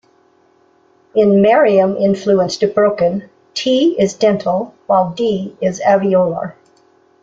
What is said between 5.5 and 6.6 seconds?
is alveolar.